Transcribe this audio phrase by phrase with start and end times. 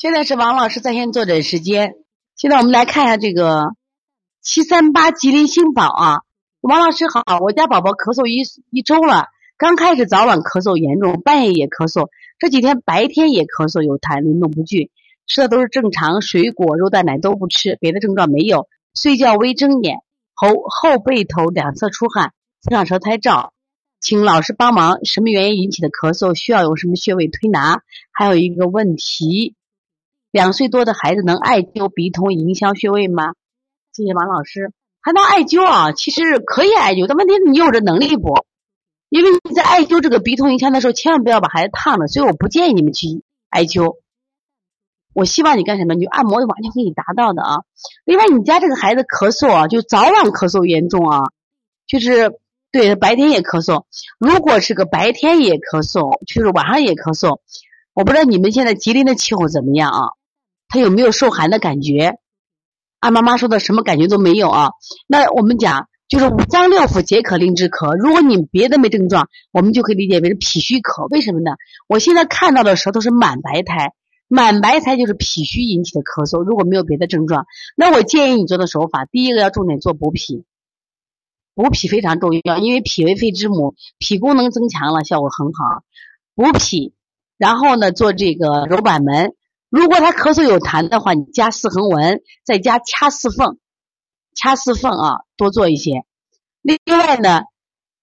[0.00, 1.92] 现在是王老师在线坐诊时间。
[2.34, 3.74] 现在我们来看一下这个
[4.40, 6.20] 七三八吉林星宝啊，
[6.62, 8.40] 王老师好，我家宝宝咳嗽一
[8.70, 9.26] 一周了，
[9.58, 14.88] 刚开始早晚咳嗽严重，半夜也咳嗽，这几天白天也咳嗽有痰，运动不均，
[15.26, 19.98] 吃的都是正常，水果、肉蛋奶都不吃，别的症状没有，睡觉微睁眼，
[20.32, 22.32] 后后背头两侧出汗，
[22.62, 23.50] 上上舌苔燥。
[24.00, 26.34] 请老师帮忙，什么原因引起的咳嗽？
[26.34, 27.82] 需要用什么穴位推拿？
[28.12, 29.54] 还有一个问题，
[30.30, 33.34] 两岁多的孩子能艾灸鼻通迎香穴位吗？
[33.92, 35.92] 谢谢王老师，还能艾灸啊？
[35.92, 38.44] 其实可以艾灸，但问题是你有这能力不？
[39.08, 43.96] 因为你在艾灸这个鼻通迎香的时候，千万不要把孩子烫了，所以我不建议你们去艾灸。
[45.14, 45.94] 我希望你干什么？
[45.94, 47.56] 你就按摩，完全可以达到的啊。
[48.04, 51.24] 另外，你家这个孩子咳嗽啊，就早晚咳嗽严重啊，
[51.86, 52.38] 就是。
[52.72, 53.82] 对，白天也咳嗽。
[54.20, 57.40] 如果是个白天也咳嗽，就是晚上也咳嗽，
[57.94, 60.10] 我不知道你们现在吉林的气候怎么样啊？
[60.70, 62.14] 他有没有受寒的感觉？
[63.00, 64.70] 按妈妈说的，什么感觉都没有啊？
[65.08, 67.96] 那我们讲就是五脏六腑皆可令之咳。
[67.96, 71.08] 如果你别的没症状，我们就可以理解为是脾虚咳。
[71.10, 71.52] 为什么呢？
[71.88, 73.94] 我现在看到的舌头是满白苔，
[74.28, 76.44] 满白苔就是脾虚引起的咳嗽。
[76.44, 80.44] 如果没有别的症状，那我建议你做的手法，第一个要重点做补脾。
[81.54, 85.82] 补脾非常重要，因为脾为肺之母，脾功能增强了，效果很好。
[86.34, 86.92] 补脾，
[87.38, 89.32] 然后呢做这个揉板门。
[89.70, 93.58] 如果他咳嗽有痰的话，你加四横纹，再加掐四缝，
[94.34, 96.04] 掐四缝啊，多做一些。
[96.60, 97.42] 另外呢，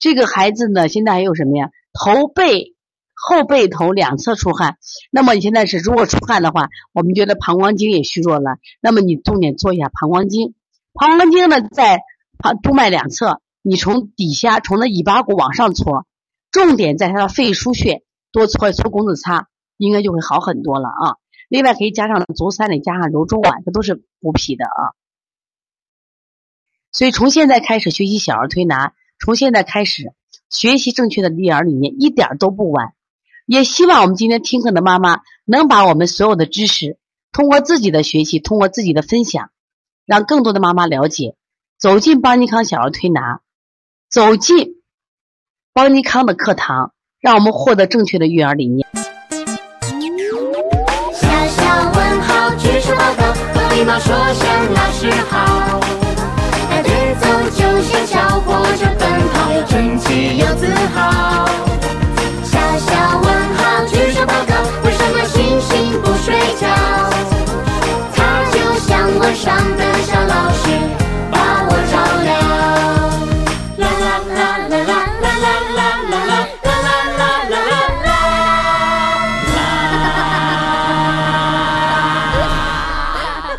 [0.00, 1.70] 这个孩子呢，现在还有什么呀？
[1.92, 2.74] 头背
[3.14, 4.76] 后背头两侧出汗，
[5.12, 10.54] 那么你现在是如果出汗的话，我们觉得膀胱经也虚弱了，那么你重点做一下膀胱经。
[10.94, 12.00] 膀胱经呢，在
[12.38, 16.06] 旁督脉两侧，你从底下从那尾巴骨往上搓，
[16.50, 18.02] 重点在他的肺腧穴
[18.32, 19.46] 多搓一搓工字擦，
[19.76, 21.21] 应该就会好很多了啊。
[21.52, 24.96] 另外可以加上足三里，加上揉中脘，这都是补脾的啊。
[26.92, 30.14] 所以从现在开始学习小儿推拿，从现在开始
[30.48, 32.94] 学习正确的育儿理念，一点都不晚。
[33.44, 36.96] 也希望我们今天听课的妈妈能把我们所有的知识，
[37.32, 39.50] 通过自己的学习，通过自己的分享，
[40.06, 41.36] 让更多的妈妈了解。
[41.78, 43.42] 走进邦尼康小儿推拿，
[44.08, 44.80] 走进
[45.74, 48.86] 邦尼康的课堂，让我们获得正确的育儿理念。
[53.82, 56.01] 礼貌说声老师好。